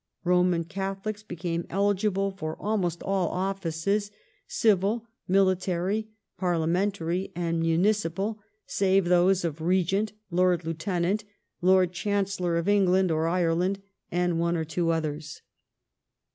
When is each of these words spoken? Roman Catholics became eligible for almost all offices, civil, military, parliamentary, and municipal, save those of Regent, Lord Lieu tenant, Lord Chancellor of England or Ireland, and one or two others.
Roman 0.23 0.63
Catholics 0.63 1.21
became 1.21 1.67
eligible 1.69 2.31
for 2.31 2.59
almost 2.59 3.03
all 3.03 3.27
offices, 3.29 4.09
civil, 4.47 5.05
military, 5.27 6.09
parliamentary, 6.39 7.31
and 7.35 7.59
municipal, 7.59 8.39
save 8.65 9.05
those 9.05 9.45
of 9.45 9.61
Regent, 9.61 10.13
Lord 10.31 10.65
Lieu 10.65 10.73
tenant, 10.73 11.23
Lord 11.61 11.91
Chancellor 11.93 12.57
of 12.57 12.67
England 12.67 13.11
or 13.11 13.27
Ireland, 13.27 13.79
and 14.11 14.39
one 14.39 14.57
or 14.57 14.65
two 14.65 14.89
others. 14.89 15.43